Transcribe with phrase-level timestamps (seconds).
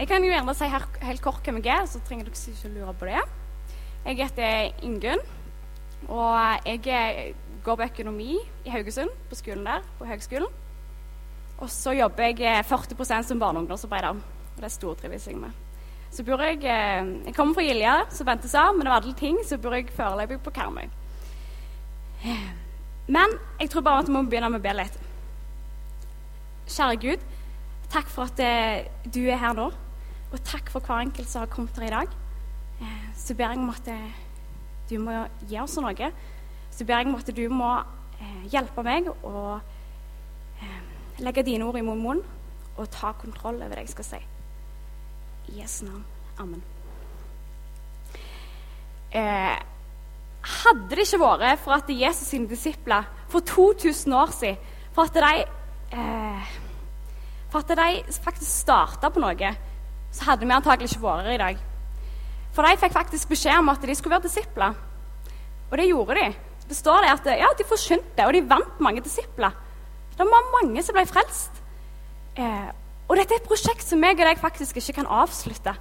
[0.00, 2.68] Jeg kan jo gjerne si her, helt kort hvem jeg er, så trenger dere ikke
[2.72, 3.20] lure på det.
[4.06, 5.20] Jeg heter Ingunn,
[6.08, 7.34] og jeg
[7.64, 10.48] går på økonomi i Haugesund, på skolen der, på høgskolen.
[11.60, 14.08] Og så jobber jeg 40% som barne- og ungdomsarbeider,
[14.56, 15.52] og det stortrives jeg med.
[16.10, 19.58] Så bor jeg Jeg kommer fra Gilja, som Bente sa, men av alle ting så
[19.58, 20.88] bor jeg foreløpig på Karmøy.
[23.06, 24.98] Men jeg tror bare at vi må begynne med å be litt.
[26.68, 27.30] Kjære Gud,
[27.92, 29.70] takk for at eh, du er her nå.
[30.30, 32.12] Og takk for hver enkelt som har kommet her i dag.
[32.80, 34.18] Eh, så ber jeg om at eh,
[34.90, 35.14] du må
[35.48, 36.10] gi oss noe.
[36.70, 37.70] Så ber jeg om at du må
[38.20, 39.60] eh, hjelpe meg å
[41.20, 42.20] legge dine ord i min munn
[42.76, 44.20] og ta kontroll over det jeg skal si.
[45.50, 46.04] I Jesu navn.
[46.40, 46.62] Amen.
[49.10, 55.18] Hadde det ikke vært for at Jesus sine disipler for 2000 år siden For at
[55.18, 55.32] de,
[57.50, 59.50] for at de faktisk starta på noe,
[60.12, 61.64] så hadde vi antagelig ikke vært her i dag.
[62.54, 64.78] For de fikk faktisk beskjed om at de skulle være disipler.
[65.70, 66.28] Og det gjorde de.
[66.70, 69.54] Det står det at ja, de forkynte, og de vant mange disipler.
[70.16, 71.62] Det var mange som ble frelst.
[72.38, 72.70] Eh,
[73.10, 75.74] og dette er et prosjekt som jeg og deg faktisk ikke kan avslutte.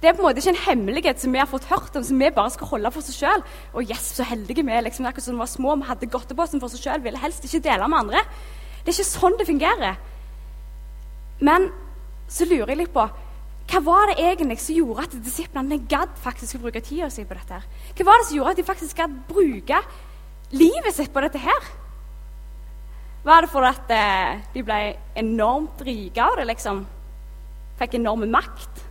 [0.00, 2.20] Det er på en måte ikke en hemmelighet som vi har fått hørt om, som
[2.20, 3.42] vi bare skal holde for oss sjøl.
[3.74, 4.86] Og yes, så heldige vi er.
[4.86, 7.60] Liksom, akkurat som vi var små, vi hadde godtepåsen for oss sjøl, ville helst ikke
[7.66, 8.22] dele med andre.
[8.80, 9.98] Det er ikke sånn det fungerer.
[11.44, 11.68] Men
[12.32, 13.04] så lurer jeg litt på
[13.70, 17.36] hva var det egentlig som gjorde at disiplene gadd faktisk å bruke tida si på
[17.38, 17.60] dette?
[17.60, 17.92] her?
[17.94, 19.78] Hva var det som gjorde at de faktisk gadd bruke
[20.50, 21.68] livet sitt på dette her?
[23.22, 24.78] Var det fordi at eh, de ble
[25.22, 26.82] enormt rike av det, liksom?
[27.78, 28.82] Fikk enorm makt?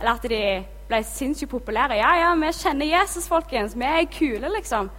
[0.00, 0.42] Eller at de
[0.88, 2.00] ble sinnssykt populære?
[2.00, 3.76] Ja, ja, vi kjenner Jesus, folkens.
[3.78, 4.90] Vi er kule, liksom.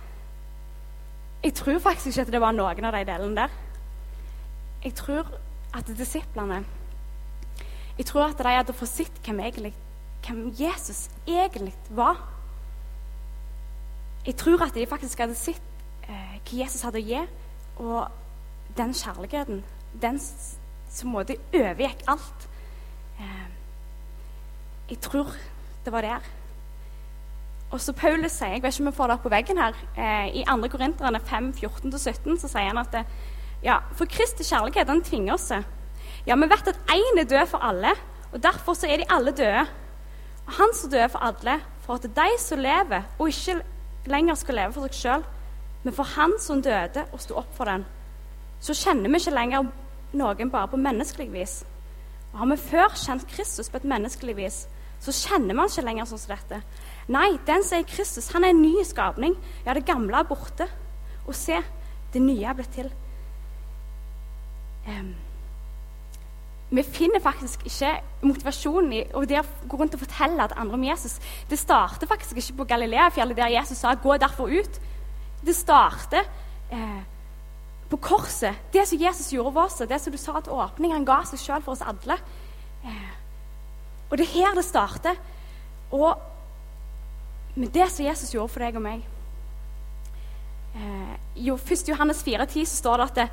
[1.43, 3.59] Jeg tror faktisk ikke at det var noen av de delene der.
[4.85, 5.27] Jeg tror
[5.75, 6.63] at disiplene
[7.97, 9.73] jeg tror at de hadde fått sett hvem, egentlig,
[10.25, 12.19] hvem Jesus egentlig var.
[14.25, 15.61] Jeg tror at de faktisk hadde sett
[16.09, 17.21] eh, hva Jesus hadde å gi,
[17.77, 18.07] og
[18.77, 19.61] den kjærligheten,
[20.01, 22.47] den som måte overgikk alt.
[23.19, 23.45] Eh,
[24.89, 25.31] jeg tror
[25.85, 26.25] det var der.
[27.71, 29.79] Og så Paulus sier, jeg vet ikke om vi får det opp på veggen her,
[29.97, 30.67] eh, i 2.
[30.71, 33.05] Korinterne 5, 14-17, så sier han at det,
[33.63, 35.51] ja, for Kristi kjærlighet den tvinger oss.
[36.25, 37.91] Ja, vi vet at én er død for alle,
[38.33, 39.65] og derfor så er de alle døde.
[40.45, 43.61] Og han som døde for alle, for at de som lever, og ikke
[44.05, 45.25] lenger skal leve for seg sjøl,
[45.83, 47.85] men for han som døde og sto opp for den,
[48.59, 49.67] så kjenner vi ikke lenger
[50.17, 51.59] noen bare på menneskelig vis.
[52.33, 54.57] Og har vi før kjent Kristus på et menneskelig vis,
[54.99, 56.61] så kjenner man ikke lenger sånn som dette.
[57.13, 59.35] Nei, den som er Kristus, han er en ny skapning.
[59.65, 60.65] Ja, det gamle er borte.
[61.27, 61.59] Og se,
[62.13, 62.89] det nye er blitt til.
[64.89, 65.13] Um,
[66.75, 67.91] vi finner faktisk ikke
[68.25, 71.19] motivasjonen i og det å gå rundt og fortelle til andre om Jesus.
[71.49, 74.79] Det starter faktisk ikke på Galileafjellet, der Jesus sa 'gå derfor ut'.
[75.45, 76.23] Det starter
[76.71, 77.03] eh,
[77.89, 78.55] på korset.
[78.73, 80.93] Det som Jesus gjorde for oss, det som du sa til åpning.
[80.93, 82.17] Han ga seg sjøl for oss alle.
[82.83, 83.11] Eh,
[84.09, 85.15] og det er her det starter.
[85.91, 86.17] Og
[87.55, 89.05] med det som Jesus gjorde for deg og meg
[90.75, 91.87] eh, I 1.
[91.87, 93.29] Johannes 4,10 så står det at det,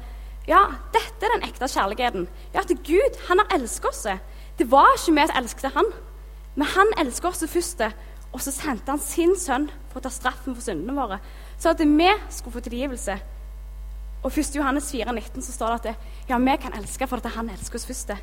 [0.48, 0.62] ja,
[0.94, 2.26] dette er den ekte kjærligheten.
[2.54, 4.06] Ja, at Gud han har elsket oss.
[4.58, 5.92] Det var ikke vi som elsket han,
[6.56, 7.84] men han elsket oss først.
[8.32, 11.20] Og så sendte han sin sønn for å ta straffen for syndene våre,
[11.60, 13.18] så at vi skulle få tilgivelse.
[14.22, 14.54] Og 1.
[14.56, 17.78] Johannes 4, 19, så står det at ja, vi kan elske for at han elsker
[17.78, 18.14] oss først.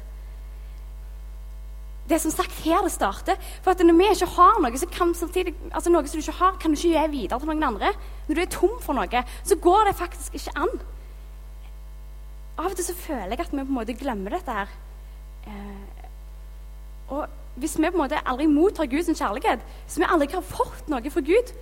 [2.09, 3.35] Det er som sagt her det starter.
[3.61, 6.39] For at når vi ikke har noe, så kan samtidig, altså noe som du ikke
[6.39, 7.91] har, kan du ikke gi videre til noen andre.
[8.27, 10.79] Når du er tom for noe, så går det faktisk ikke an.
[12.59, 14.71] Av og til så føler jeg at vi på en måte glemmer dette her.
[15.47, 16.07] Eh,
[17.15, 17.27] og
[17.59, 21.11] hvis vi på en måte aldri mottar Guds kjærlighet, hvis vi aldri har fått noe
[21.13, 21.53] fra Gud,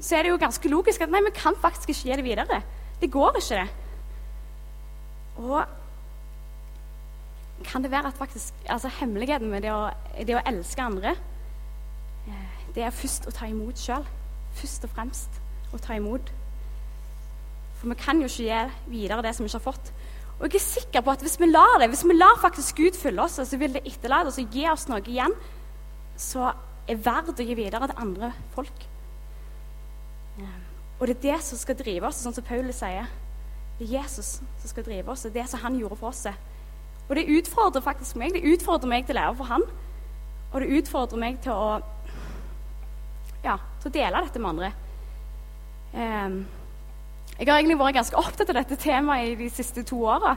[0.00, 2.60] så er det jo ganske logisk at nei, vi kan faktisk ikke gi det videre.
[3.00, 3.68] Det går ikke, det.
[5.36, 5.64] Og
[7.64, 9.88] kan det være at faktisk, altså hemmeligheten med det å,
[10.20, 11.16] det å elske andre,
[12.28, 14.04] eh, det er først å ta imot sjøl.
[14.56, 15.40] Først og fremst
[15.72, 16.32] å ta imot.
[17.80, 19.92] For vi kan jo ikke gi videre det som vi ikke har fått.
[20.36, 22.96] Og jeg er sikker på at hvis vi lar det, hvis vi lar faktisk Gud
[22.98, 25.36] fylle oss, så vil det etterlate oss og gi oss noe igjen
[26.16, 26.50] så
[26.88, 28.84] er verdt å gi videre til andre folk.
[30.96, 33.08] Og det er det som skal drive oss, sånn som Paulus sier.
[33.76, 35.26] Det er Jesus som skal drive oss.
[35.26, 36.24] Det er det som han gjorde for oss.
[37.06, 38.32] Og det utfordrer faktisk meg.
[38.32, 39.66] Det utfordrer meg til å lære for han.
[40.52, 41.76] Og det utfordrer meg til å
[43.44, 44.70] ja, til å dele dette med andre.
[45.92, 46.38] Um,
[47.36, 50.36] jeg har egentlig vært ganske opptatt av dette temaet i de siste to åra.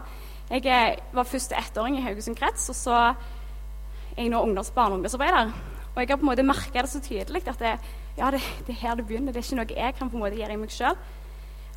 [0.50, 5.54] Jeg var først ettåring i Haugesund krets, og så er jeg nå ungdomsbarn og ungdomsarbeider.
[5.94, 7.72] Og jeg har på en måte merka det så tydelig at det,
[8.18, 9.32] ja, det, det, er her det begynner.
[9.32, 11.00] Det er ikke noe jeg kan på en måte gjøre i meg sjøl.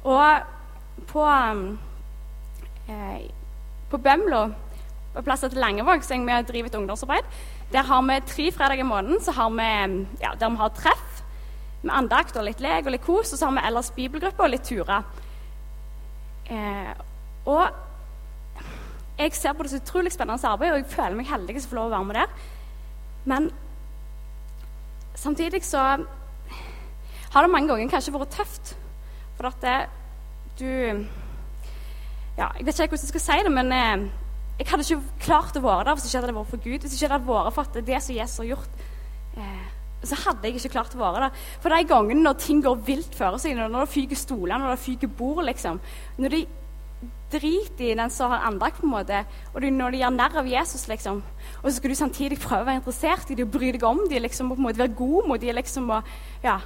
[0.02, 1.24] Og på,
[2.90, 3.30] eh,
[3.92, 4.42] på Bømlo,
[5.14, 7.34] på plassen til Langevåg, så vi driver et ungdomsarbeid,
[7.72, 11.11] der har vi tre fredager i måneden så har vi, ja, der vi har treff
[11.82, 13.32] med andakt og litt lek og litt kos.
[13.32, 15.06] Og så har vi ellers bibelgruppe og litt turer.
[16.52, 16.92] Eh,
[17.46, 17.64] og
[19.18, 21.78] jeg ser på det så utrolig spennende arbeid, og jeg føler meg heldig som får
[21.78, 22.36] lov å være med der.
[23.24, 23.50] Men
[25.14, 25.82] samtidig så
[27.32, 28.74] har det mange ganger kanskje vært tøft.
[29.36, 29.78] For at det,
[30.60, 31.06] du
[32.32, 34.08] Ja, jeg vet ikke hvordan jeg skal si det, men eh,
[34.58, 36.78] jeg hadde ikke klart å være der hvis det ikke hadde vært for Gud.
[36.80, 38.91] Hvis det ikke hadde vært for at det som Jesus har gjort, eh,
[40.02, 41.44] så hadde jeg ikke klart å være der.
[41.62, 44.82] For de gangene når ting går vilt for seg, når det fyker stoler, når det
[44.82, 45.78] fyker bord, liksom
[46.18, 46.40] Når de
[47.32, 49.22] driter i den som har andakt, på en måte,
[49.54, 51.22] og når de gjør narr av Jesus, liksom
[51.62, 54.02] Og så skal du samtidig prøve å være interessert i dem og bry deg om
[54.10, 55.54] dem liksom, og på en måte være god mot dem.
[55.56, 56.12] Liksom, og,
[56.42, 56.58] ja.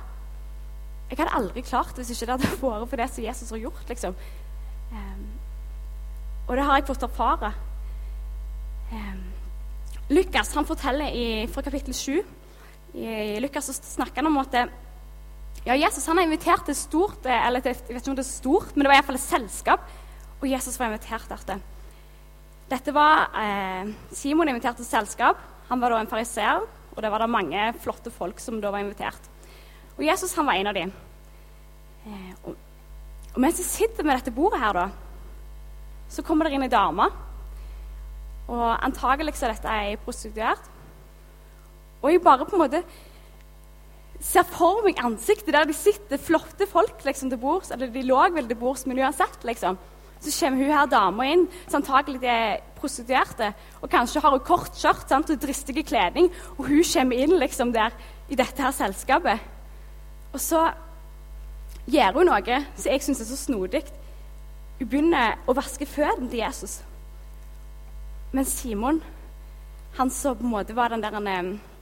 [1.11, 3.63] Jeg hadde aldri klart det hvis ikke det hadde vært for det som Jesus har
[3.63, 3.85] gjort.
[3.89, 4.17] liksom.
[4.93, 5.29] Um,
[6.49, 7.53] og det har jeg fått erfare.
[8.93, 9.23] Um,
[10.09, 12.23] Lukas han forteller i, fra kapittel 7
[12.97, 14.55] i Lukas så snakker han om at
[15.67, 18.31] ja, Jesus han har invitert til stort eller til, jeg vet ikke om det er
[18.31, 19.89] stort, men det var iallfall et selskap,
[20.41, 21.65] og Jesus var invitert der.
[22.71, 25.39] Dette var eh, Simon invitert til selskap.
[25.69, 26.65] Han var da en fariseer,
[26.95, 29.29] og det var da mange flotte folk som da var invitert.
[29.97, 30.93] Og Jesus han var en av dem.
[32.07, 32.55] Eh, og,
[33.33, 34.87] og, mens de sitter med dette bordet her, da,
[36.11, 37.07] så kommer det inn ei dame.
[38.47, 40.71] Og antagelig så er dette ei prostituert.
[42.07, 42.83] Og jeg bare på en måte
[44.23, 47.73] ser for meg ansiktet der de sitter flotte folk liksom, til bords.
[47.75, 49.79] Eller de lå vel til bords, men uansett, liksom.
[50.23, 53.51] Så kommer hun her dama inn, som antagelig er prostituerte.
[53.83, 57.75] Og kanskje har hun kort skjørt sant, og dristig kledning, og hun kommer inn liksom
[57.75, 57.95] der
[58.31, 59.43] i dette her selskapet.
[60.33, 60.65] Og så
[61.87, 63.85] gjør hun noe som jeg syns er så snodig.
[64.79, 66.81] Hun begynner å vaske føttene til Jesus.
[68.33, 68.99] Men Simon,
[69.97, 71.76] han som på en måte var den der han, eh,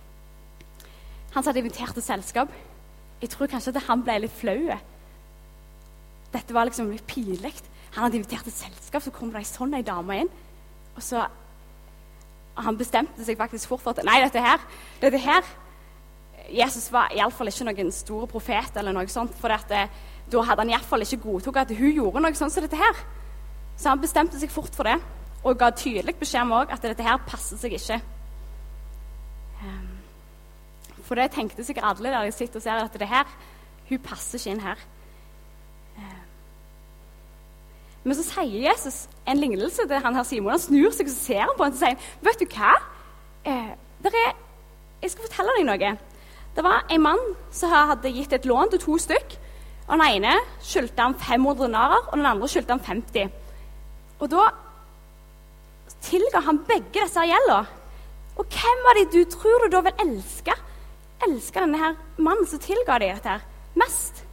[1.35, 2.53] han som hadde invitert til selskap
[3.21, 4.75] Jeg tror kanskje at han ble litt flau.
[6.35, 7.55] Dette var liksom litt pinlig.
[7.95, 10.31] Han hadde invitert til selskap, så kom det ei sånn ei dame inn.
[10.97, 11.27] Og så
[12.57, 14.61] Han bestemte seg faktisk fort for at Nei, dette her,
[15.01, 15.43] dette her
[16.53, 19.89] Jesus var iallfall ikke noen stor profet, eller noe sånt, for det, eh,
[20.31, 23.01] da hadde han iallfall ikke godtatt at hun gjorde noe sånt som dette her.
[23.77, 24.99] Så han bestemte seg fort for det,
[25.43, 28.01] og ga tydelig beskjed om at dette her passer seg ikke.
[31.05, 33.29] For det tenkte sikkert alle der de sitter og ser at det her,
[33.89, 34.81] hun passer ikke inn her.
[35.99, 36.23] Ehm,
[38.05, 40.57] men så sier Jesus en lignelse til han her Simon.
[40.57, 42.73] Han snur seg og ser han på ham og sier vet du hva?
[43.45, 43.71] Eh,
[44.05, 44.35] er,
[45.03, 45.95] jeg skal fortelle deg noe.
[46.55, 47.23] Det var en mann
[47.53, 49.39] som hadde gitt et lån til to stykk.
[49.89, 53.33] og Den ene skyldte han 500 narer, og den andre skyldte han 50.
[54.21, 54.45] Og da
[56.05, 57.65] tilga han begge disse gjelda.
[58.37, 60.55] Og hvem av de du tror du da vil elske?
[61.25, 63.45] Elske denne her mannen som tilga dem dette her,
[63.79, 64.25] mest?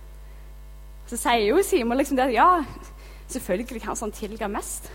[1.09, 2.49] Så sier jo Simon liksom det at ja,
[3.31, 4.91] selvfølgelig kan han tilga mest.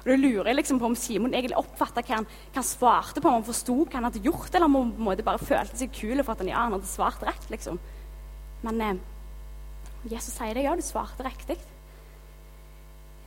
[0.00, 3.28] Og Da lurer jeg liksom på om Simon egentlig oppfatta hva, hva, han svarte på,
[3.28, 5.76] om han forsto hva han hadde gjort, eller om han på en måte bare følte
[5.76, 7.48] seg kul for at han, ja, han hadde svart rett.
[7.52, 7.80] liksom.
[8.64, 9.00] Men eh,
[10.08, 10.64] Jesus sier det.
[10.64, 11.58] Ja, du svarte riktig.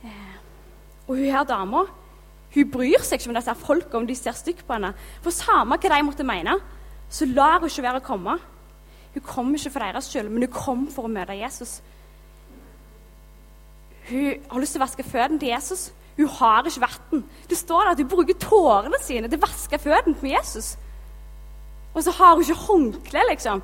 [0.04, 0.34] Eh,
[1.06, 1.86] og hun her dama
[2.54, 4.92] hun bryr seg ikke om disse folka om de ser stygt på henne.
[5.24, 6.54] For samme hva de måtte mene,
[7.10, 8.38] så lar hun ikke være å komme.
[9.14, 11.78] Hun kom ikke for deres skyld, men hun kom for å møte Jesus.
[14.08, 15.92] Hun har lyst til å vaske føttene til Jesus.
[16.16, 17.24] Hun har ikke vann.
[17.50, 20.74] Det står der at hun bruker tårene sine til å vaske føttene med Jesus.
[21.94, 23.62] Og så har hun ikke håndkle, liksom.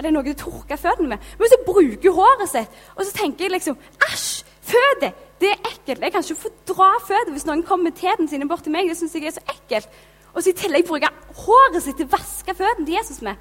[0.00, 1.32] Eller noe å tørke føttene med.
[1.38, 2.78] Men så bruker hun håret sitt.
[2.96, 3.76] Og så tenker jeg liksom
[4.08, 4.46] Æsj!
[4.70, 5.12] Føtter!
[5.40, 6.02] Det er ekkelt.
[6.04, 8.90] Jeg kan ikke få dra føtter hvis noen kommer med teten sine bort til meg.
[8.90, 9.88] Det syns jeg er så ekkelt.
[10.34, 13.40] Og så i tillegg bruker håret sitt til å vaske føttene til Jesus med.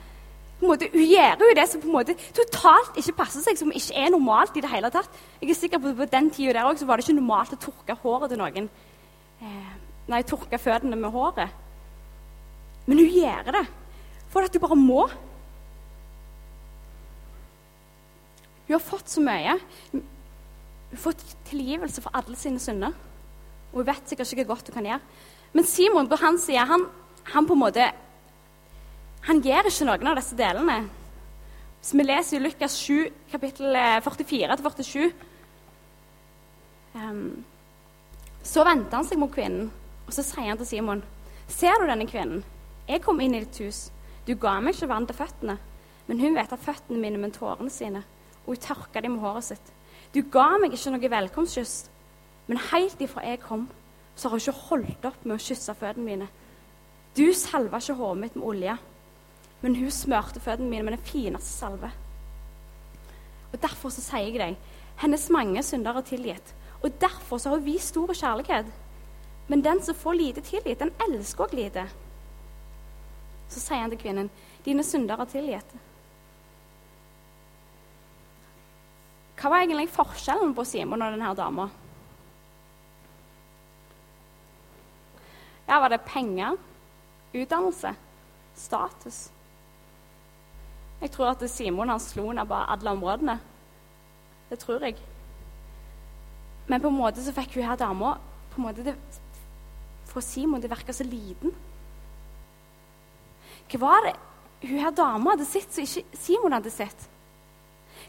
[0.59, 3.55] På en måte, hun gjør jo det som på en måte totalt ikke passer seg,
[3.55, 5.07] som ikke er normalt i det hele tatt.
[5.39, 7.61] Jeg er sikker på at På den tida der også, var det ikke normalt å
[7.63, 8.69] tørke håret til noen.
[9.39, 9.71] Eh,
[10.11, 11.55] nei, tørke føttene med håret.
[12.89, 13.65] Men hun gjør det
[14.29, 15.07] for at hun bare må.
[18.67, 19.55] Hun har fått så mye.
[19.93, 20.03] Hun
[20.91, 22.93] har fått tilgivelse for alle sine synder.
[23.71, 25.01] Og hun vet sikkert ikke hva godt hun kan gjøre.
[25.53, 26.85] Men Simon på hans side, han,
[27.33, 27.89] han på en måte
[29.27, 30.77] han gjør ikke noen av disse delene.
[31.79, 35.11] Hvis vi leser i Lukas 7, kapittel 44-47 um,
[36.99, 37.21] ehm,
[38.43, 39.69] Så venter han seg mot kvinnen,
[40.07, 41.03] og så sier han til Simon
[41.49, 42.43] Ser du denne kvinnen?
[42.89, 43.87] Jeg kom inn i ditt hus.
[44.25, 45.55] Du ga meg ikke vann til føttene,
[46.07, 48.03] men hun vet av føttene mine med tårene sine,
[48.45, 49.71] og hun tørka dem med håret sitt.
[50.13, 51.75] Du ga meg ikke noe velkomstkyss,
[52.49, 53.67] men helt ifra jeg kom,
[54.19, 56.27] så har hun ikke holdt opp med å kysse føttene mine.
[57.15, 58.75] Du salva ikke håret mitt med olje,
[59.61, 61.91] men hun smørte føttene mine med den fineste salve.
[63.49, 64.59] Og Derfor så sier jeg deg,
[64.99, 66.53] hennes mange synder er tilgitt.
[66.83, 68.67] Og derfor så har hun vist stor kjærlighet.
[69.47, 71.87] Men den som får lite tilgitt, den elsker også lite.
[73.49, 74.29] Så sier han til kvinnen,
[74.65, 75.77] dine synder er tilgitt.
[79.39, 81.69] Hva var egentlig forskjellen på Simon og denne dama?
[85.69, 86.57] Ja, var det penger?
[87.33, 87.93] Utdannelse?
[88.57, 89.29] Status?
[90.99, 93.37] Jeg tror at Simon han slo ned på alle områdene.
[94.49, 94.97] Det tror jeg.
[96.67, 98.15] Men på en måte så fikk hun her dama
[98.49, 98.95] på en måte det,
[100.09, 101.53] For Simon det virka så liten.
[103.69, 104.15] Hva var det
[104.65, 107.09] hun her dama hadde sett som ikke Simon hadde sett?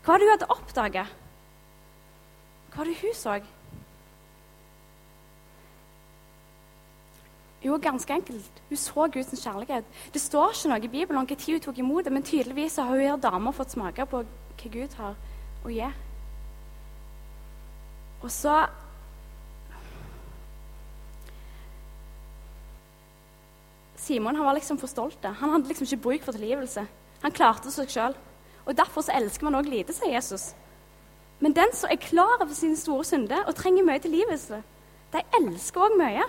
[0.00, 1.04] Hva var det hun hadde oppdaga?
[2.70, 3.36] Hva var det hun så?
[7.62, 8.62] Jo, ganske enkelt.
[8.68, 9.84] Hun så Guds kjærlighet.
[10.12, 12.88] Det står ikke noe i Bibelen om når hun tok imot det, men tydeligvis har
[12.88, 15.16] hun her dama fått smake på hva Gud har
[15.64, 15.90] å gi.
[18.20, 18.54] Og så
[24.00, 25.24] Simon han var liksom for stolt.
[25.24, 26.86] Han hadde liksom ikke bruk for tilgivelse.
[27.22, 28.16] Han klarte seg sjøl.
[28.64, 30.54] Og derfor så elsker man òg lite, sier Jesus.
[31.40, 34.62] Men den som er klar over sine store synder og trenger mye tilgivelse,
[35.12, 36.24] de elsker òg mye.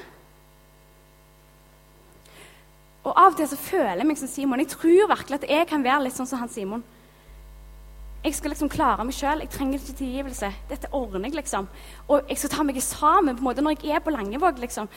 [3.02, 4.62] Og av og til så føler jeg meg som Simon.
[4.62, 6.84] Jeg tror virkelig at jeg kan være litt sånn som han Simon.
[8.22, 9.42] Jeg skal liksom klare meg sjøl.
[9.42, 10.52] Jeg trenger ikke tilgivelse.
[10.70, 11.66] Dette ordner jeg, liksom.
[12.06, 14.60] Og jeg skal ta meg sammen på en måte når jeg er på Langevåg.
[14.62, 14.90] liksom.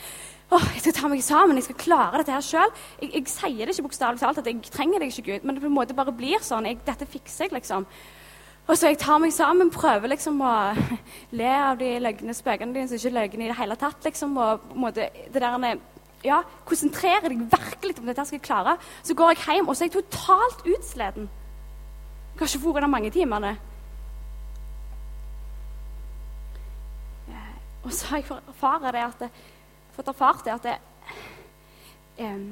[0.53, 2.75] Åh, jeg skal ta meg sammen, jeg skal klare dette her sjøl.
[3.01, 5.65] Jeg, jeg, sier det ikke bokstavelig talt at jeg trenger deg ikke, Gud, men det
[5.65, 6.69] på en måte bare blir sånn.
[6.69, 7.89] Jeg, dette fikser jeg, liksom.
[8.69, 10.53] Og så jeg tar meg sammen, prøver liksom å
[11.41, 14.05] le av de løgne spøkene dine som ikke er løgne i det hele tatt.
[14.05, 15.81] liksom, og på en måte det der,
[16.25, 18.77] ja, Konsentrerer deg virkelig om dette skal jeg klare.
[19.05, 21.29] Så går jeg hjem, og så er jeg totalt utsleden.
[22.35, 23.55] Jeg har ikke vært der mange timene.
[27.85, 29.25] Og så har jeg erfart det at,
[29.93, 30.77] fått erfart det at det,
[32.25, 32.47] um,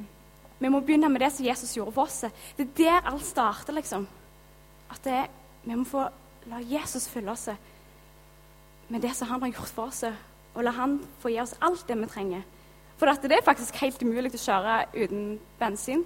[0.61, 2.21] vi må begynne med det som Jesus gjorde for oss.
[2.57, 4.05] Det er der alt starter, liksom.
[4.93, 5.23] At det,
[5.65, 6.05] vi må få
[6.51, 7.49] la Jesus fylle oss
[8.89, 10.05] med det som han har gjort for oss,
[10.53, 12.45] og la han få gi oss alt det vi trenger.
[13.03, 15.23] For det er faktisk helt umulig å kjøre uten
[15.59, 16.05] bensin.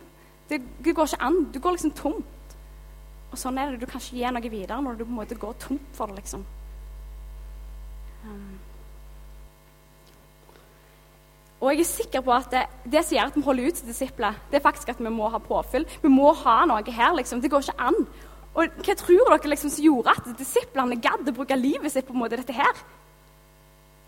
[0.49, 1.43] Det, det går ikke an.
[1.53, 2.55] Du går liksom tomt.
[3.29, 3.83] Og sånn er det.
[3.83, 6.23] Du kan ikke gi noe videre når du på en måte går tomt for det,
[6.23, 6.47] liksom.
[8.25, 8.55] Um.
[11.61, 13.93] Og jeg er sikker på at det, det som gjør at vi holder ut til
[13.93, 15.85] disipler, det er faktisk at vi må ha påfyll.
[16.01, 17.45] Vi må ha noe her, liksom.
[17.45, 18.07] Det går ikke an.
[18.57, 22.17] Og hva tror dere liksom som gjorde at disiplene gadd å bruke livet sitt på
[22.17, 22.87] en måte dette her?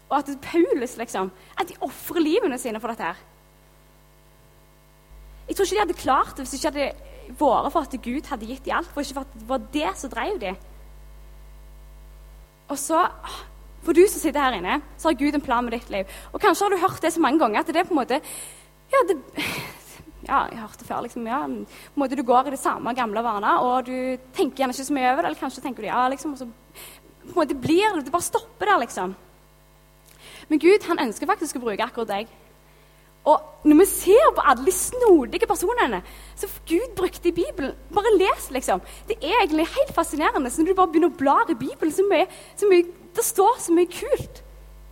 [0.08, 3.20] Og at Paulus liksom, at de ofrer livene sine for dette her.
[5.48, 6.88] Jeg tror ikke de hadde klart det hvis det ikke hadde
[7.38, 9.92] vært for at Gud hadde gitt dem alt, for ikke for at det var det
[10.00, 10.58] som drev dem.
[12.68, 13.06] Og så
[13.78, 16.08] For du som sitter her inne, så har Gud en plan med ditt liv.
[16.34, 18.18] Og kanskje har du hørt det så mange ganger at det er på en måte
[18.90, 19.16] Ja, det,
[20.26, 21.00] ja jeg det før.
[21.02, 24.64] liksom, ja, på en måte Du går i det samme gamle vaner, og du tenker
[24.64, 25.30] gjerne ikke så mye over det.
[25.30, 28.22] Eller kanskje tenker du ja, liksom, og så på en måte blir det Det bare
[28.22, 29.14] stopper der, liksom.
[30.48, 32.36] Men Gud han ønsker faktisk å bruke akkurat deg.
[33.28, 36.00] Og når vi ser på alle de snodige personene
[36.38, 38.80] som Gud brukte i Bibelen Bare les, liksom.
[39.08, 40.50] Det er egentlig helt fascinerende.
[40.50, 42.86] Så når du bare begynner å bla i Bibelen, så mye, så mye,
[43.16, 44.42] det står så mye kult.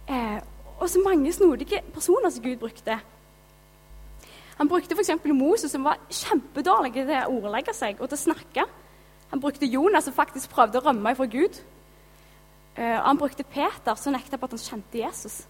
[0.08, 0.40] Eh,
[0.76, 2.98] og så mange snodige personer som Gud brukte.
[4.56, 5.10] Han brukte f.eks.
[5.24, 8.66] Moses, som var kjempedårlig til å ordlegge seg og til å snakke.
[9.32, 11.60] Han brukte Jonas, som faktisk prøvde å rømme fra Gud.
[12.76, 15.44] Eh, og han brukte Peter, som nekta på at han kjente Jesus.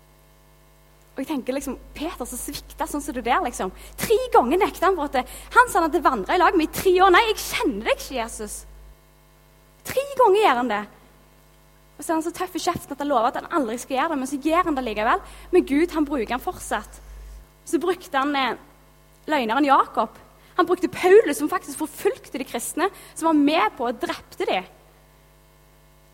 [1.17, 3.41] Og jeg tenker liksom, Peter som svikta sånn som det der.
[3.45, 3.73] liksom.
[3.99, 6.77] Tre ganger nekta han for at han sa han hadde vandra i lag med i
[6.77, 7.15] tre år.
[7.15, 8.59] Nei, jeg kjenner deg ikke, Jesus.
[9.87, 10.83] Tre ganger gjør han det.
[11.97, 13.97] Og så er han så tøff i kjeften at han lover at han aldri skal
[13.97, 15.25] gjøre det, men så gjør han det likevel.
[15.55, 17.01] Men Gud han bruker han fortsatt.
[17.67, 18.61] Så brukte han eh,
[19.33, 20.21] løgneren Jakob.
[20.61, 24.69] Han brukte Paulus, som faktisk forfulgte de kristne, som var med på å drepte dem.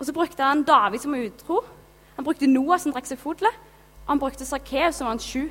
[0.02, 1.60] Og så brukte han David som utro.
[2.16, 3.52] Han brukte Noah, som drakk seg fodle.
[4.08, 5.44] Han brukte Sakkeus, som var en sju.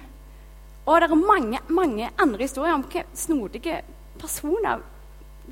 [0.84, 3.78] Og det er mange, mange andre historier om hvilke snodige
[4.20, 4.84] personer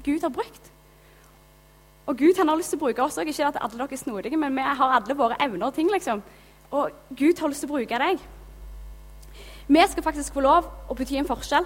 [0.03, 0.67] Gud har brukt.
[2.11, 3.31] Og Gud han har lyst til å bruke oss òg.
[3.31, 5.87] Ikke at alle dere er snodige, men vi har alle våre evner og ting.
[5.91, 6.19] liksom.
[6.71, 8.19] Og Gud har lyst til å bruke deg.
[9.67, 11.65] Vi skal faktisk få lov å bety en forskjell.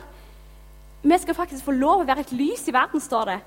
[1.02, 3.40] vi skal faktisk få lov å være et lys i verden, står det.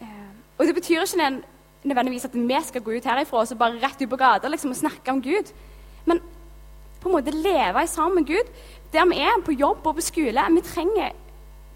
[0.00, 1.42] Eh, og det betyr ikke
[1.84, 4.70] nødvendigvis at vi skal gå ut herifra og så bare rett ut på gata liksom,
[4.70, 5.52] og snakke om Gud.
[6.06, 6.20] Men
[7.00, 8.52] på en måte leve sammen med Gud
[8.92, 10.44] der vi er på jobb og på skole.
[10.50, 11.12] Vi trenger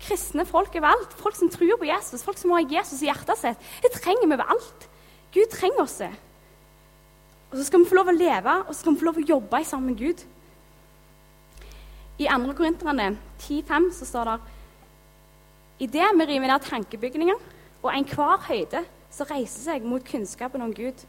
[0.02, 1.14] kristne folk overalt.
[1.16, 3.68] Folk som tror på Jesus, folk som har Jesus i hjertet sitt.
[3.82, 4.88] Det trenger vi overalt.
[5.34, 6.00] Gud trenger oss.
[7.50, 9.28] Og så skal vi få lov å leve og så skal vi få lov å
[9.28, 10.24] jobbe sammen med Gud.
[12.18, 12.52] I 2.
[12.54, 14.40] Korinterne 10,5 så står det
[15.82, 17.38] i det vi river ned tankebygninger
[17.82, 18.84] og enhver høyde
[19.14, 21.04] som reiser seg mot kunnskapen om Gud.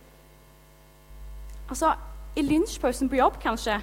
[1.69, 1.95] Altså,
[2.38, 3.79] I lunsjpausen på jobb, kanskje,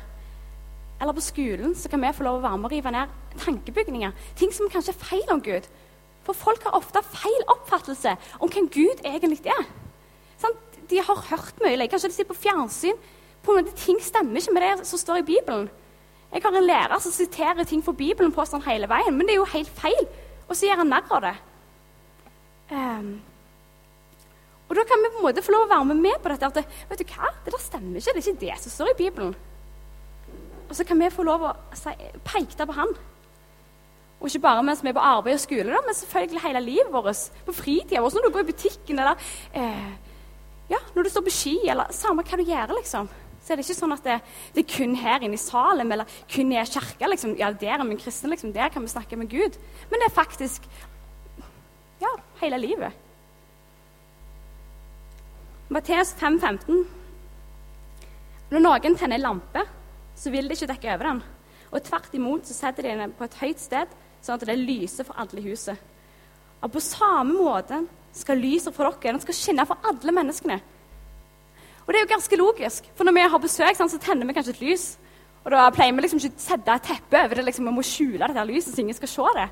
[1.00, 4.12] eller på skolen, så kan vi få lov å være med og rive ned tankebygninger.
[4.38, 5.66] Ting som kanskje er feil om Gud.
[6.22, 9.64] For folk har ofte feil oppfattelse om hvem Gud egentlig er.
[10.38, 10.54] Sånn,
[10.90, 13.00] de har hørt mye, kanskje de sitter på fjernsyn.
[13.42, 15.66] På en måte, Ting stemmer ikke med det som står i Bibelen.
[16.32, 19.34] Jeg har en lærer som siterer ting fra Bibelen på sånn hele veien, men det
[19.34, 20.06] er jo helt feil.
[20.46, 21.34] Og så gjør han narr av det.
[22.70, 23.10] Um,
[24.72, 26.48] og da kan vi på en måte få lov å være med på dette.
[26.48, 28.12] at vet du hva, Det der stemmer ikke.
[28.16, 29.34] Det er ikke det som står i Bibelen.
[30.70, 31.92] Og så kan vi få lov å si,
[32.24, 32.94] peke det på han.
[34.22, 36.92] Og ikke bare mens vi er på arbeid og skole, da, men selvfølgelig hele livet
[36.94, 37.28] vårt.
[37.44, 39.92] På fritida vår, når du går i butikken, eller eh,
[40.70, 43.10] ja, når du står på ski, eller samme hva du gjør, liksom
[43.42, 44.16] så er det ikke sånn at det,
[44.54, 47.08] det er kun her inne i Salem eller kun i kirka.
[47.10, 47.34] Liksom.
[47.40, 48.52] Ja, der er vi kristne, liksom.
[48.54, 49.58] der kan vi snakke med Gud.
[49.90, 50.68] Men det er faktisk
[51.98, 53.01] ja, hele livet.
[55.72, 56.82] Matteus 5,15.
[58.52, 59.62] Når noen tenner en lampe,
[60.12, 61.20] så vil de ikke dekke over den.
[61.72, 65.06] Og tvert imot så setter de den på et høyt sted, sånn at det lyser
[65.08, 65.78] for alle i huset.
[66.60, 67.78] Og på samme måte
[68.12, 70.58] skal lyset for dere den skal skinne for alle menneskene.
[71.82, 74.52] Og det er jo ganske logisk, for når vi har besøk, så tenner vi kanskje
[74.52, 74.84] et lys.
[75.40, 77.86] Og da pleier vi liksom ikke å sette et teppe over det, liksom, vi må
[77.86, 79.48] skjule dette lyset så ingen skal se det.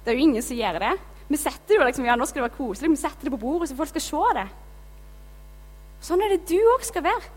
[0.00, 0.94] Det er jo ingen som gjør det.
[1.28, 3.42] Vi setter det jo liksom, ja, nå skal det være koselig, vi setter det på
[3.44, 4.46] bordet så folk skal se det.
[6.04, 7.34] Sånn er det du òg skal være.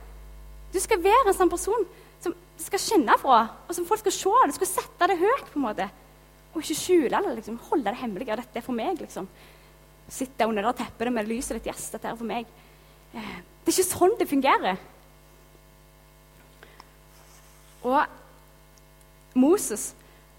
[0.71, 1.85] Du skal være en sånn person
[2.21, 4.35] som skal skinne fra, og som folk skal se.
[4.51, 5.87] Du skal sette det høyt, på en måte.
[6.53, 7.35] Og ikke skjule det.
[7.39, 8.27] liksom, Holde det hemmelig.
[8.29, 9.27] Ja, dette er for meg, liksom.
[10.11, 11.71] Sitte under det teppet med lyset ditt.
[11.71, 12.49] Yes, dette er for meg.
[13.15, 14.81] Eh, det er ikke sånn det fungerer.
[17.87, 19.91] Og Moses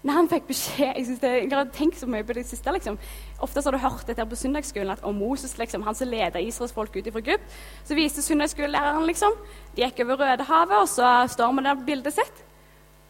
[0.03, 2.71] når han fikk beskjed Jeg, det, jeg har tenkt så mye på det siste.
[2.75, 2.97] liksom.
[3.43, 6.73] Ofte har du hørt dette på søndagsskolen at om Moses, liksom, han som leder Israels
[6.75, 7.55] folk ut fra Egypt,
[7.87, 9.37] så viste søndagsskolelæreren liksom,
[9.75, 12.43] De gikk over Rødehavet, og så står man der på bildet sitt.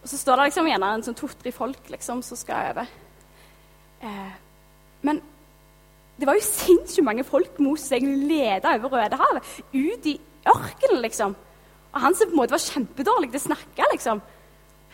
[0.03, 2.93] Og så står det liksom gjerne en sånn to-tre folk liksom, som skal over.
[4.03, 4.35] Eh,
[5.01, 5.21] men
[6.19, 9.49] det var jo sinnssykt mange folk Moses egentlig leda over Rødehavet.
[9.73, 11.33] Ut i ørkenen, liksom.
[11.93, 14.21] Og han som på en måte var kjempedårlig til å snakke, liksom.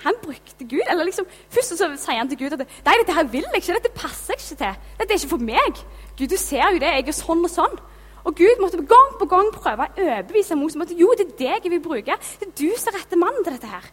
[0.04, 0.86] Han brukte Gud.
[0.90, 3.78] eller liksom, Først så sier han til Gud at nei, dette her vil jeg ikke,
[3.80, 4.92] dette passer jeg ikke til.
[5.00, 5.82] Dette er ikke for meg.
[6.18, 7.80] Gud, du ser jo det, jeg er sånn og sånn.
[8.28, 11.36] Og Gud måtte gang på gang prøve å overbevise Moses om at jo, det er
[11.40, 12.16] deg jeg vil bruke.
[12.40, 13.90] Det er du som er rette mann til dette her.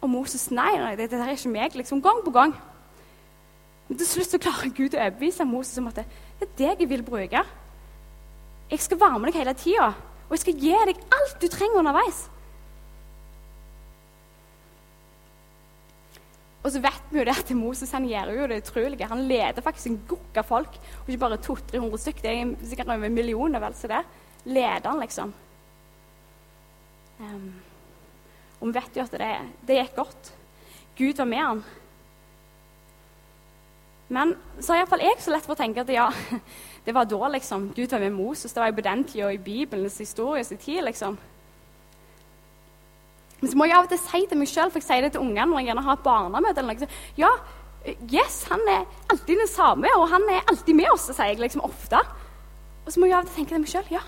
[0.00, 1.76] Og Moses nei, nei, dette er ikke meg.
[1.76, 2.54] liksom, Gang på gang.
[3.88, 6.06] Men til slutt så klarer Gud å overbevise Moses om at det
[6.46, 7.42] er deg jeg vil bruke.
[8.70, 9.88] Jeg skal være med deg hele tida,
[10.28, 12.20] og jeg skal gi deg alt du trenger underveis.
[16.70, 19.08] Og så vet vi jo det at Moses han gjør jo det utrolige.
[19.10, 20.76] Han leder faktisk en gokk av folk.
[21.00, 22.22] Og ikke bare 200-300 stykker.
[22.22, 24.04] Det er sikkert over millioner, vel, så det.
[24.46, 25.32] Leder han, liksom.
[27.18, 27.48] Um,
[28.60, 29.32] og vi vet jo at det,
[29.66, 30.30] det gikk godt.
[31.00, 31.64] Gud var med han.
[34.14, 36.06] Men så har iallfall jeg så lett for å tenke at ja,
[36.86, 37.72] det var da, liksom.
[37.74, 38.54] Gud var med Moses.
[38.54, 41.18] Det var jo på den tida i Bibelens historie sin tid, liksom.
[43.40, 45.12] Men så må jeg av og til si til meg sjøl, for jeg sier det
[45.16, 47.30] til ungene når jeg gjerne har et barnemøte eller noe, ja,
[48.12, 51.64] yes, han er alltid den samme, og han er alltid med oss, sier jeg liksom
[51.64, 52.02] ofte.
[52.84, 54.04] Og så må jeg av og til tenke til meg sjøl, ja,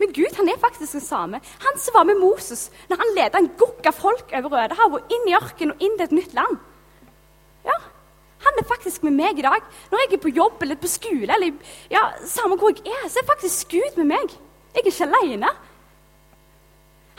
[0.00, 1.40] men Gud han er faktisk den samme.
[1.60, 5.12] Han som var med Moses når han ledet en gokk av folk over Rødehavet og
[5.12, 6.54] inn i ørkenen og inn til et nytt land.
[7.68, 7.76] Ja,
[8.46, 9.66] han er faktisk med meg i dag.
[9.90, 13.20] Når jeg er på jobb eller på skole, eller ja, samme hvor jeg er, så
[13.20, 14.32] er faktisk Gud med meg.
[14.72, 15.52] Jeg er ikke aleine.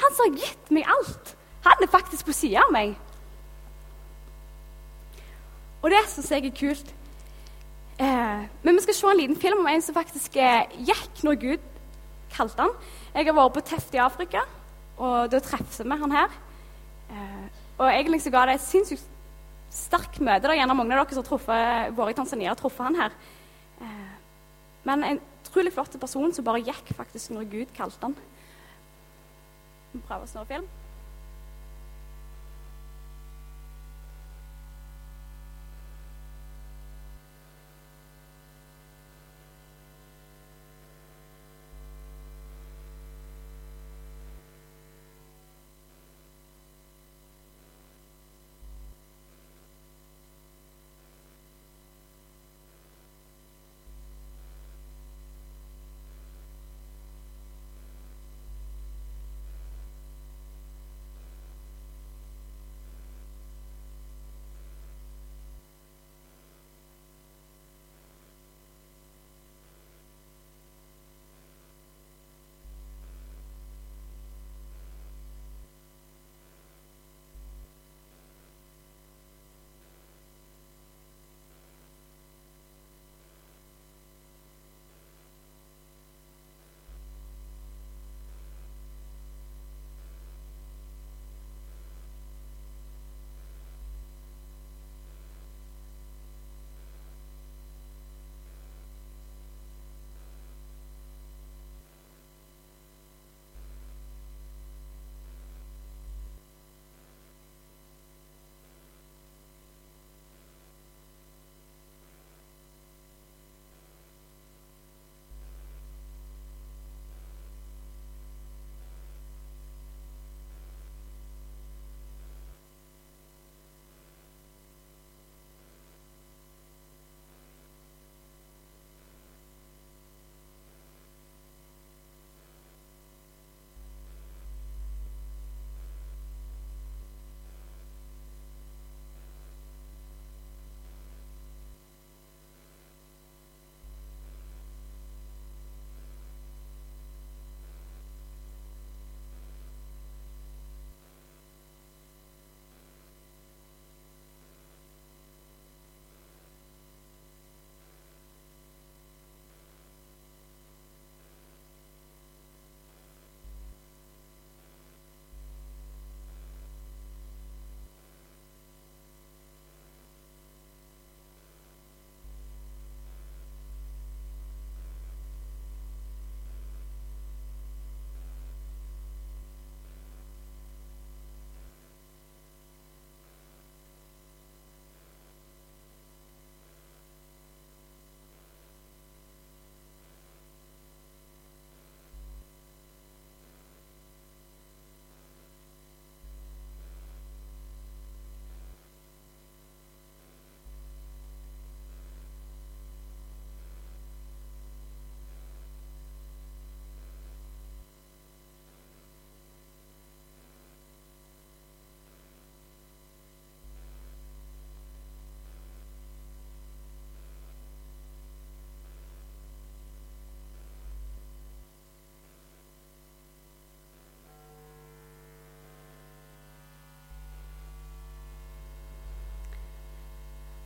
[0.01, 2.95] Han som har gitt meg alt, han er faktisk på sida av meg.
[5.81, 6.93] Og det syns jeg er kult.
[8.01, 11.39] Eh, men vi skal se en liten film om en som faktisk eh, gikk når
[11.41, 11.67] Gud
[12.33, 12.73] kalte han.
[13.13, 14.45] Jeg har vært på Teft i Afrika,
[14.97, 16.37] og da treffer vi han her.
[17.11, 17.47] Eh,
[17.77, 19.07] og egentlig så ga det et sinnssykt
[19.71, 20.49] sterkt møte.
[20.49, 23.15] Er gjerne mange av dere som har vært i Tanzania og truffet han her.
[23.81, 24.11] Eh,
[24.87, 28.15] men en utrolig flott person som bare gikk faktisk når Gud kalte han.
[29.91, 30.69] Vi prøver å snurre film.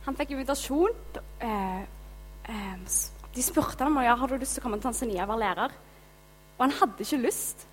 [0.06, 0.94] Han fikk invitasjon.
[1.42, 1.80] Eh,
[2.48, 2.98] eh,
[3.36, 5.42] de spurte ham om ja, har du lyst til å komme til Tanzania og være
[5.42, 5.78] lærer.
[6.56, 7.66] Og han hadde ikke lyst.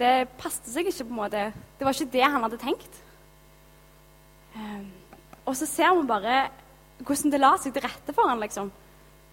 [0.00, 1.04] Det passet seg ikke.
[1.04, 1.42] på en måte.
[1.78, 3.02] Det var ikke det han hadde tenkt.
[4.56, 4.86] Eh,
[5.46, 6.48] og så ser vi bare
[7.04, 8.72] hvordan det la seg til rette for han, liksom.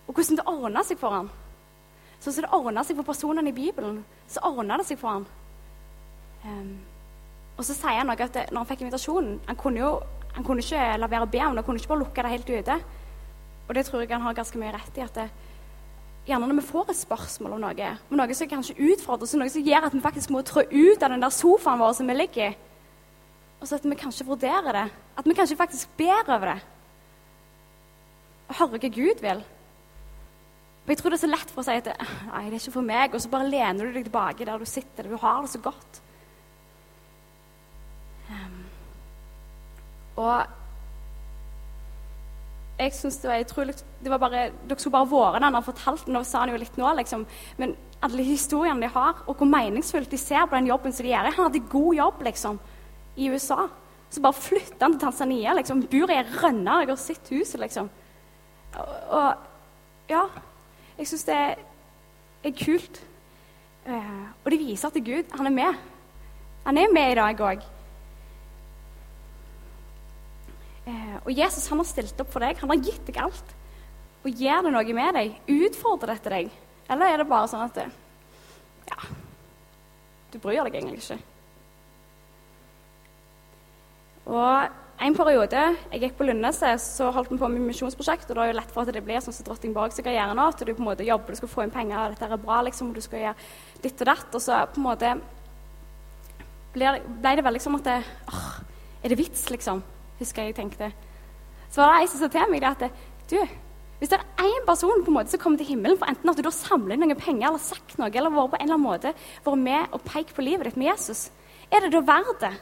[0.07, 1.29] Og hvordan det ordna seg for han.
[2.19, 5.25] Sånn som det ordna seg for personene i Bibelen, så ordna det seg for han.
[6.43, 6.75] Um,
[7.55, 9.91] og så sier han noe at det, når han fikk invitasjonen Han kunne jo
[10.33, 12.33] han kunne ikke la være å be om det, han kunne ikke bare lukke det
[12.33, 12.77] helt ute.
[13.67, 15.05] Og det tror jeg han har ganske mye rett i.
[15.05, 15.29] at det,
[16.23, 19.51] Gjerne når vi får et spørsmål om noe, om noe som kanskje utfordrer oss, noe
[19.51, 22.15] som gjør at vi faktisk må trå ut av den der sofaen vår som vi
[22.15, 22.53] ligger i,
[23.59, 24.85] og så at vi kanskje vurderer det,
[25.19, 26.55] at vi kanskje faktisk ber over det,
[28.47, 29.43] og hører hva Gud vil.
[30.83, 32.75] Og Jeg tror det er så lett for å si at nei, det er ikke
[32.75, 35.51] for meg, og så bare lener du deg tilbake der du sitter, du har det
[35.51, 36.01] så godt.
[38.31, 38.62] Um,
[40.15, 40.45] og
[42.79, 46.11] jeg synes det var utrolig det var bare, Dere skulle bare vært der han fortalte
[46.11, 47.25] Nå sa han jo litt nå, liksom.
[47.57, 51.13] Men alle historiene de har, og hvor meningsfullt de ser på den jobben som de
[51.13, 52.59] gjør Han hadde god jobb, liksom,
[53.15, 53.67] i USA.
[54.09, 55.53] Så bare flytta han til Tanzania.
[55.53, 56.79] liksom, Bor i ei rønne.
[56.81, 57.89] Jeg har sett huset, liksom.
[58.73, 60.25] Og, og ja
[60.97, 61.39] Jeg syns det
[62.43, 63.01] er kult.
[63.87, 65.79] Uh, og det viser at Gud, han er med.
[66.65, 67.63] Han er med i dag òg.
[70.87, 72.59] Eh, og Jesus han har stilt opp for deg.
[72.59, 73.53] Han har gitt deg alt.
[74.23, 75.35] Og gjør det noe med deg?
[75.51, 76.49] Utfordrer dette deg?
[76.91, 77.85] Eller er det bare sånn at det,
[78.91, 78.97] ja,
[80.33, 81.19] du bryr deg egentlig ikke?
[84.27, 88.29] Og en periode jeg gikk på Lundeset, så holdt vi på med misjonsprosjekt.
[88.29, 90.35] Og det er jo lett for at det blir sånn som Drotting Borg skal gjøre
[90.39, 90.49] nå.
[90.51, 92.61] At du på en måte jobber, du skal få inn penger, og dette er bra,
[92.67, 94.29] liksom, og du skal gjøre ditt og datt.
[94.31, 95.15] Og så på en måte
[96.73, 97.99] ble det, ble det veldig sånn at det,
[98.31, 98.53] åh,
[99.03, 99.83] Er det vits, liksom?
[100.19, 100.91] husker jeg tenkte.
[101.73, 102.83] Så var det ei som sa til meg at
[103.31, 103.39] du,
[103.97, 106.37] hvis det er én person på en måte som kommer til himmelen for enten at
[106.37, 109.13] du har samlet noen penger eller sagt noe, eller vært på en eller annen måte
[109.45, 111.31] vært med og pekt på livet ditt med Jesus,
[111.73, 112.53] er det da verdt det?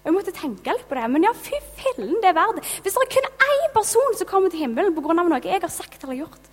[0.00, 1.08] Jeg måtte tenke litt på det.
[1.12, 2.68] Men ja, fy fillen, det er verdt det.
[2.84, 5.12] Hvis det er kun én person som kommer til himmelen pga.
[5.18, 6.46] noe jeg har sagt eller gjort,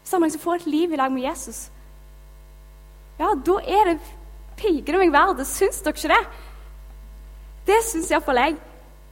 [0.00, 1.66] hvis det er noen som får et liv i lag med Jesus,
[3.18, 3.98] ja, da er det
[4.56, 5.46] pikene meg verdt det.
[5.50, 6.24] Syns dere ikke det?
[7.68, 8.56] Det syns iallfall jeg.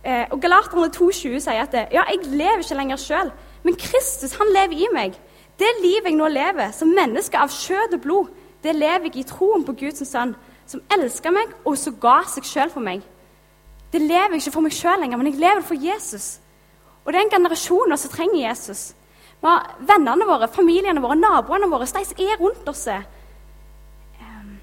[0.04, 3.30] Eh, og Galaterne 2,20 sier at det, ja, jeg lever ikke lenger sjøl,
[3.64, 5.14] men Kristus han lever i meg.
[5.58, 8.32] Det livet jeg nå lever, som menneske av kjøtt og blod,
[8.64, 10.34] det lever jeg i troen på Guds sønn,
[10.68, 13.00] som elsker meg og som ga seg sjøl for meg.
[13.92, 16.28] Det lever jeg ikke for meg sjøl lenger, men jeg lever for Jesus.
[17.04, 18.84] Og det er en generasjon som trenger Jesus.
[19.44, 19.56] Vi
[19.88, 22.86] vennene våre, familiene våre, naboene våre, de er rundt oss.
[22.88, 24.54] Ehm,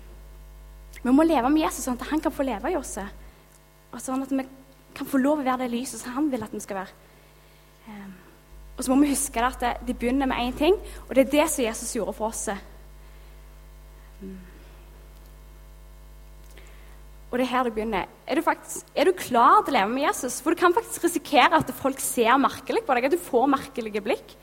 [1.02, 2.98] vi må leve med Jesus sånn at han kan få leve i oss
[3.92, 4.46] og sånn at vi
[4.96, 6.94] kan få lov å være det lyset som han vil at vi skal være.
[7.88, 8.14] Um,
[8.78, 10.78] og så må vi huske at det, det begynner med én ting,
[11.08, 12.48] og det er det som Jesus gjorde for oss.
[14.22, 14.40] Um,
[17.32, 18.08] og det er her det begynner.
[18.28, 20.42] Er du, faktisk, er du, klar til å leve med Jesus?
[20.44, 24.04] For du kan faktisk risikere at folk ser merkelig på deg, at du får merkelige
[24.04, 24.34] blikk.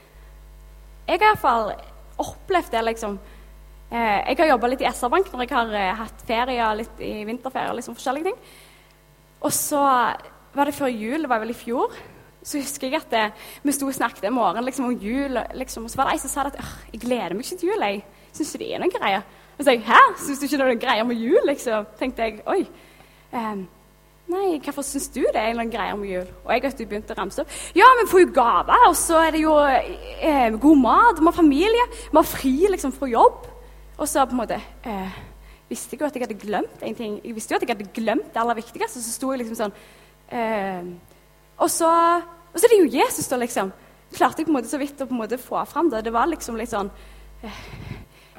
[1.08, 1.74] Jeg har iallfall
[2.20, 3.18] opplevd det, liksom.
[3.88, 7.12] Eh, jeg har jobba litt i SR-Bank når jeg har eh, hatt ferie litt i
[7.28, 7.76] vinterferie.
[7.76, 8.40] liksom forskjellige ting.
[9.44, 9.84] Og så
[10.58, 11.94] var det før jul, det var vel i fjor,
[12.42, 13.24] så husker jeg at det,
[13.64, 15.38] vi sto og snakket en morgen liksom, om jul.
[15.58, 16.60] Liksom, og så var det ei som sa at
[16.92, 17.82] jeg gleder meg ikke til jul.
[17.82, 19.26] jeg syns ikke det er noen greier.
[19.56, 21.42] Og så sa jeg hæ, syns du ikke det er noen greier med jul?
[21.50, 21.90] liksom?
[21.98, 22.62] tenkte jeg, oi.
[23.32, 23.66] Um,
[24.28, 26.26] Nei, hvorfor syns du det er noen greier med jul?
[26.44, 27.52] Og jeg vet du begynte å ramse opp.
[27.76, 31.36] Ja, vi får jo gaver, og så er det jo eh, god mat, vi har
[31.36, 33.46] familie, vi har fri liksom fra jobb.
[33.96, 35.16] Og så på en måte eh,
[35.70, 37.16] visste jeg jo at jeg hadde glemt en ting.
[37.24, 39.00] Jeg visste jo at jeg hadde glemt det aller viktigste.
[39.00, 39.74] Så sto jeg liksom sånn
[40.34, 40.88] eh,
[41.58, 41.90] og, så,
[42.52, 43.72] og så er det jo Jesus, da, liksom.
[44.14, 46.04] Klarte jeg på en måte så vidt å på en måte få fram det.
[46.06, 46.88] Det var liksom litt sånn
[47.44, 47.62] eh,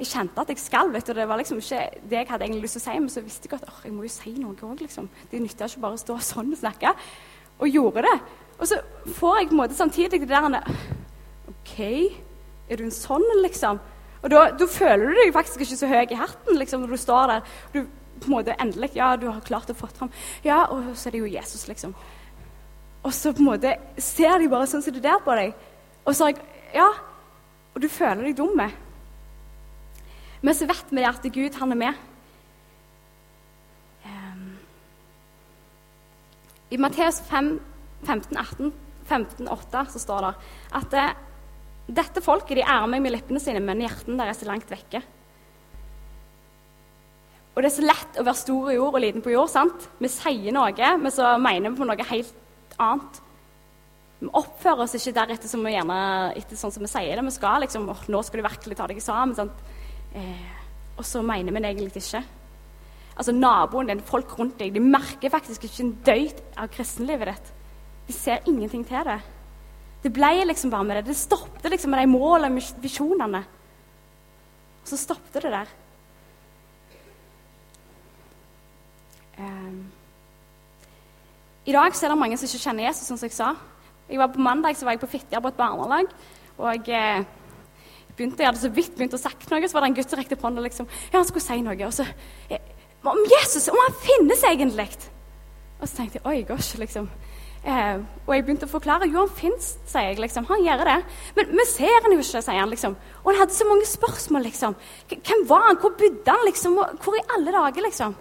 [0.00, 1.14] Jeg kjente at jeg skalv, vet du.
[1.14, 3.50] Det var liksom ikke det jeg hadde egentlig lyst til å si, men så visste
[3.50, 5.10] jeg at oh, jeg må jo si noe òg, liksom.
[5.30, 6.94] Det nytta ikke bare å stå sånn og snakke.
[7.60, 8.16] Og gjorde det.
[8.60, 8.80] Og så
[9.18, 10.74] får jeg på en måte samtidig det der
[11.50, 11.78] OK,
[12.70, 13.80] er du en sånn, liksom?
[14.20, 17.00] Og da, da, føler du deg faktisk ikke så høy i hatten liksom, når du
[17.00, 17.54] står der.
[17.72, 17.78] Du
[18.20, 20.10] på en måte endelig Ja, du har klart å få fram
[20.44, 21.94] Ja, og så er det jo Jesus, liksom.
[23.00, 25.54] Og så på en måte ser de bare sånn som det der på deg.
[26.04, 26.32] Og så
[26.74, 26.90] Ja.
[27.74, 28.60] Og du føler deg dum.
[30.42, 31.94] Men så vet vi at Gud, han er med.
[34.04, 34.58] Um,
[36.70, 37.60] I Matteus 5,
[38.04, 38.72] 15, 18,
[39.06, 40.34] 15, 8 så står det
[40.80, 41.16] at
[41.90, 45.02] dette folket de ærer meg med lippene sine, men hjertene deres er langt vekke.
[47.50, 49.50] Og det er så lett å være stor i ord og liten på jord.
[49.50, 49.88] sant?
[49.98, 53.20] Vi sier noe, men så mener vi på noe helt annet.
[54.20, 56.00] Vi oppfører oss ikke deretter som vi gjerne
[56.36, 57.62] etter sånn som vi sier det vi skal.
[57.64, 59.34] liksom, oh, nå skal du virkelig ta deg sammen.
[59.38, 59.64] Sant?
[60.14, 60.46] Eh,
[60.96, 62.22] og så mener vi det egentlig ikke.
[63.16, 67.52] Altså Naboen din, folk rundt deg, de merker faktisk ikke en døyt av kristenlivet ditt.
[68.06, 69.18] De ser ingenting til det.
[70.00, 71.10] Det ble liksom bare med det.
[71.10, 73.42] Det stoppet liksom med de målene, og visjonene.
[74.80, 75.72] Og så stoppet det der.
[81.66, 83.52] I dag så er det mange som ikke kjenner Jesus, som jeg sa.
[84.10, 86.08] Jeg var På mandag så var jeg på Fitjar på et barnelag.
[86.58, 87.24] Og jeg, eh,
[88.16, 90.18] begynte, jeg hadde så vidt begynt å sagt noe, så var det en gutt som
[90.18, 90.64] rekte opp hånda.
[90.64, 90.88] Liksom.
[91.12, 91.86] Ja, han skulle si noe.
[91.86, 92.06] Og så
[92.50, 92.58] eh,
[93.04, 93.68] Om Jesus!
[93.68, 94.88] Om han finnes egentlig!
[95.80, 97.06] Og så tenkte jeg oi, gosh, liksom.
[97.64, 99.08] Eh, og jeg begynte å forklare.
[99.08, 100.18] Jo, han fins, sier jeg.
[100.20, 100.48] liksom.
[100.50, 100.98] Han gjør det.
[101.36, 102.72] Men vi ser han jo ikke, sier han.
[102.72, 102.96] liksom.
[103.22, 104.42] Og han hadde så mange spørsmål.
[104.48, 104.76] liksom.
[105.12, 105.80] Hvem var han?
[105.80, 106.44] Hvor bodde han?
[106.48, 106.80] liksom?
[107.04, 108.16] Hvor i alle dager, liksom?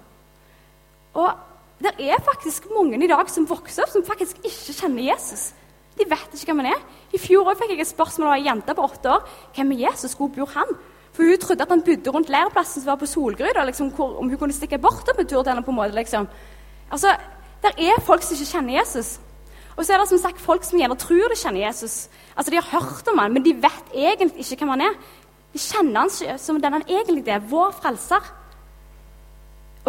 [1.13, 1.31] Og
[1.79, 5.53] det er faktisk mange i dag som vokser opp, som faktisk ikke kjenner Jesus.
[5.97, 6.83] De vet ikke hvem han er.
[7.15, 9.27] I fjor fikk jeg et spørsmål av ei jente på åtte år.
[9.55, 10.15] Hvem er Jesus?
[10.15, 10.75] Hvor bor han?
[11.15, 14.37] For hun trodde at han bodde rundt leirplassen som var på Solgryd, liksom, om hun
[14.39, 15.63] kunne stikke bort opp en tur til henne.
[15.63, 16.27] på en måte, liksom.
[16.91, 17.15] Altså,
[17.61, 19.19] Der er folk som ikke kjenner Jesus.
[19.75, 22.09] Og så er det som sagt folk som gjerne tror de kjenner Jesus.
[22.37, 24.95] Altså, De har hørt om han, men de vet egentlig ikke hvem han er.
[25.53, 28.23] De kjenner han som den han egentlig er, vår frelser.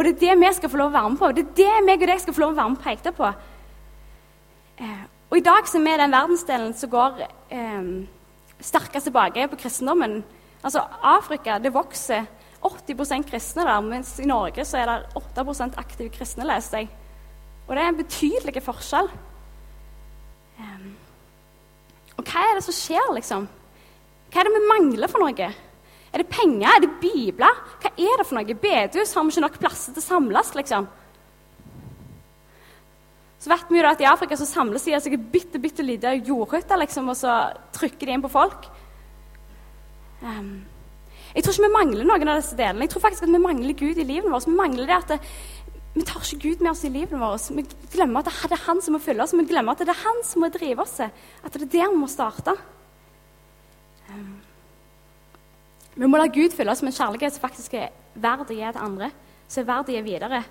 [0.00, 1.28] Og det er det vi skal få lov å være med på.
[1.36, 3.32] Det er det meg og deg skal få lov å være med og peke på.
[4.80, 7.18] Eh, og i dag som er den verdensdelen som går
[7.52, 7.90] eh,
[8.64, 10.22] sterkest tilbake på kristendommen
[10.64, 12.24] Altså Afrika det vokser
[12.64, 16.90] 80% kristne der, mens i Norge så er det 8% aktive kristne, leste jeg.
[17.68, 19.08] Og det er en betydelig forskjell.
[20.60, 20.90] Um,
[22.18, 23.48] og hva er det som skjer, liksom?
[24.28, 25.48] Hva er det vi mangler for noe?
[26.10, 26.66] Er det penger?
[26.68, 27.60] Er det bibler?
[27.82, 28.56] Hva er det for noe?
[28.64, 29.14] Bedehus?
[29.14, 30.88] Har vi ikke nok plasser til å samles, liksom?
[33.40, 35.84] Så vet vi jo da at I Afrika så samles de seg et bitte, bitte
[35.86, 37.38] lite jordhytte, liksom, og så
[37.72, 38.66] trykker de inn på folk.
[40.20, 40.58] Um,
[41.32, 42.84] jeg tror ikke vi mangler noen av disse delene.
[42.84, 44.48] Jeg tror faktisk at vi mangler Gud i livet vårt.
[44.50, 45.20] Vi mangler det at det,
[45.94, 47.48] vi tar ikke Gud med oss i livet vårt.
[47.54, 49.34] Vi glemmer at det er Han som må følge oss.
[49.34, 50.98] Vi glemmer at det er Han som må drive oss.
[51.00, 52.54] At det er der vi må starte.
[54.10, 54.36] Um,
[56.00, 58.64] vi må la Gud fylle oss med en kjærlighet som faktisk er verd å gi
[58.64, 59.10] til andre.
[59.50, 60.42] Som er verd å gi videre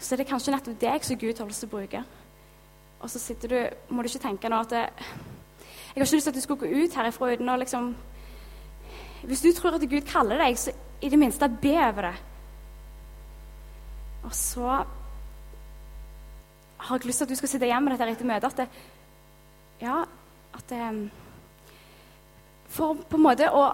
[0.00, 2.02] så er det kanskje nettopp deg som Gud har lyst til å bruke.
[2.98, 3.58] Og så sitter du,
[3.94, 4.84] må du ikke tenke nå at det,
[5.88, 7.94] Jeg har ikke lyst til at du skal gå ut herifra uten å liksom
[9.22, 12.14] Hvis du tror at Gud kaller deg, så i det minste be over det.
[14.24, 14.84] Og så
[16.78, 18.44] har jeg lyst til at du skal sitte hjemme med dette etter møtet.
[18.44, 18.68] At det,
[19.80, 20.04] ja,
[20.54, 21.10] at det,
[22.68, 23.72] For på en måte å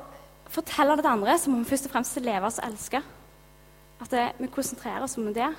[0.55, 3.01] fortelle det til andre, så må vi først og fremst leve oss og elske.
[4.03, 5.51] At det, vi konsentrerer oss om det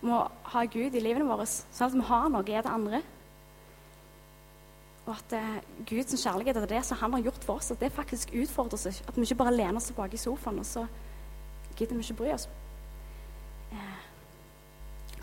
[0.00, 0.20] må
[0.52, 3.02] ha Gud i livene våre, sånn at vi har noe i det andre.
[5.06, 7.92] Og at eh, Guds kjærlighet er det som han har gjort for oss, at det
[7.92, 9.02] faktisk utfordrer oss.
[9.08, 10.86] At vi ikke bare lener oss tilbake i sofaen, og så
[11.76, 12.46] gidder vi ikke bry oss.
[13.72, 13.96] Eh,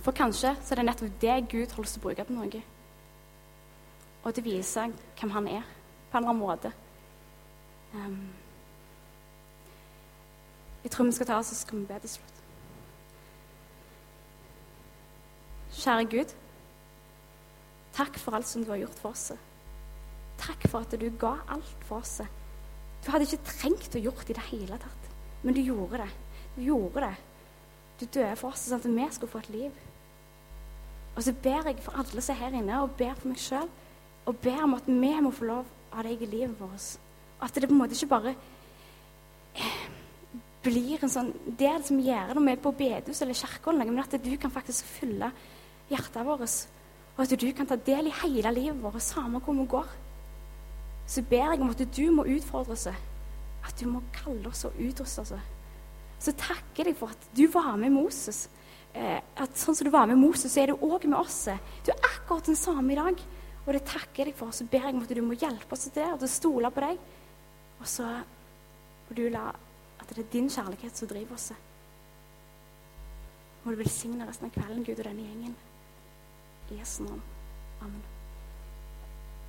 [0.01, 2.63] for kanskje så er det nettopp det Gud holder til å bruke til noe.
[4.23, 4.89] Og til å vise
[5.19, 5.71] hvem han er,
[6.11, 6.73] på en eller annen måte.
[7.93, 8.19] Um,
[10.87, 12.37] jeg tror vi skal ta oss og skal vi be til slutt.
[15.77, 16.31] Kjære Gud,
[17.97, 19.33] takk for alt som du har gjort for oss.
[20.39, 22.21] Takk for at du ga alt for oss.
[23.03, 25.11] Du hadde ikke trengt å gjort det i det hele tatt,
[25.43, 26.09] men du gjorde det.
[26.55, 27.13] Du gjorde det.
[27.99, 29.85] Du døde for oss sånn at vi skulle få et liv.
[31.17, 33.67] Og så ber jeg for alle som er her inne, og ber for meg sjøl,
[34.23, 36.93] og ber om at vi må få lov av deg i livet vårt.
[37.43, 38.39] At det på en måte ikke bare
[40.67, 44.03] blir en sånn del som gjør det når vi er på bedehus eller kirke, men
[44.03, 45.31] at du kan faktisk fylle
[45.91, 46.57] hjertet vårt,
[47.15, 49.95] og at du kan ta del i hele livet vårt, samme hvor vi går.
[51.07, 54.75] Så ber jeg om at du må utfordre oss, at du må kalle oss og
[54.83, 55.33] utruste oss.
[56.19, 58.47] Så takker jeg for at du var med Moses.
[58.97, 61.45] Eh, at sånn som du var med Moses, så er du òg med oss.
[61.85, 63.21] Du er akkurat den samme i dag.
[63.67, 64.51] Og det takker jeg deg for.
[64.55, 66.73] Så ber jeg om at du må hjelpe oss til det, og til å stole
[66.73, 67.01] på deg.
[67.77, 68.07] Og så
[69.07, 69.51] må du la
[70.09, 71.51] at det er din kjærlighet som driver oss.
[73.63, 75.57] Må du velsigne resten av kvelden, Gud, og denne gjengen.
[76.71, 77.23] I Jesu navn.
[77.81, 78.16] Amen.